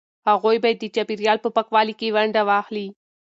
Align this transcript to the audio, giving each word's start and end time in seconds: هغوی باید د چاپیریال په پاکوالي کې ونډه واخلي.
هغوی 0.29 0.57
باید 0.63 0.77
د 0.81 0.85
چاپیریال 0.95 1.37
په 1.41 1.49
پاکوالي 1.55 1.93
کې 1.99 2.13
ونډه 2.15 2.41
واخلي. 2.49 2.87